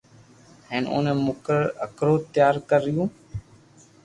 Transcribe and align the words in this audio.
ھين 0.71 0.83
اوني 0.93 1.13
ھکرو 1.83 2.15
تيار 2.33 2.55
ڪريو 2.69 3.03